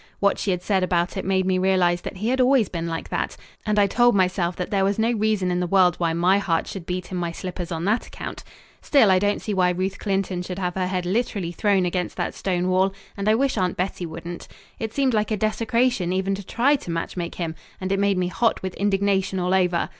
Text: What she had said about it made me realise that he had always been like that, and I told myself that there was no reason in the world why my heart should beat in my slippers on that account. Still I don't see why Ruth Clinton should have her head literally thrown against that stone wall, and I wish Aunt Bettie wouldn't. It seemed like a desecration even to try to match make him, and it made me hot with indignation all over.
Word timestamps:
What 0.19 0.39
she 0.39 0.49
had 0.49 0.63
said 0.63 0.81
about 0.81 1.15
it 1.15 1.23
made 1.23 1.45
me 1.45 1.59
realise 1.59 2.01
that 2.01 2.17
he 2.17 2.29
had 2.29 2.41
always 2.41 2.69
been 2.69 2.87
like 2.87 3.09
that, 3.09 3.37
and 3.67 3.77
I 3.77 3.85
told 3.85 4.15
myself 4.15 4.55
that 4.55 4.71
there 4.71 4.83
was 4.83 4.97
no 4.97 5.11
reason 5.11 5.51
in 5.51 5.59
the 5.59 5.67
world 5.67 5.95
why 5.97 6.11
my 6.11 6.39
heart 6.39 6.65
should 6.65 6.87
beat 6.87 7.11
in 7.11 7.19
my 7.19 7.31
slippers 7.31 7.71
on 7.71 7.85
that 7.85 8.07
account. 8.07 8.43
Still 8.81 9.11
I 9.11 9.19
don't 9.19 9.43
see 9.43 9.53
why 9.53 9.69
Ruth 9.69 9.99
Clinton 9.99 10.41
should 10.41 10.57
have 10.57 10.73
her 10.73 10.87
head 10.87 11.05
literally 11.05 11.51
thrown 11.51 11.85
against 11.85 12.17
that 12.17 12.33
stone 12.33 12.69
wall, 12.69 12.95
and 13.15 13.29
I 13.29 13.35
wish 13.35 13.59
Aunt 13.59 13.77
Bettie 13.77 14.07
wouldn't. 14.07 14.47
It 14.79 14.91
seemed 14.91 15.13
like 15.13 15.29
a 15.29 15.37
desecration 15.37 16.11
even 16.11 16.33
to 16.33 16.43
try 16.43 16.75
to 16.77 16.89
match 16.89 17.15
make 17.15 17.35
him, 17.35 17.53
and 17.79 17.91
it 17.91 17.99
made 17.99 18.17
me 18.17 18.27
hot 18.29 18.63
with 18.63 18.73
indignation 18.77 19.37
all 19.37 19.53
over. 19.53 19.87